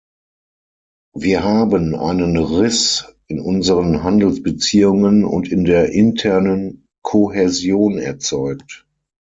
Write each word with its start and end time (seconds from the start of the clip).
Wir 1.15 1.43
haben 1.43 1.93
einen 1.95 2.35
Riss 2.35 3.05
in 3.27 3.39
unseren 3.39 4.01
Handelsbeziehungen 4.01 5.23
und 5.23 5.47
in 5.47 5.63
der 5.63 5.91
internen 5.91 6.87
Kohäsion 7.03 7.99
erzeugt. 7.99 8.87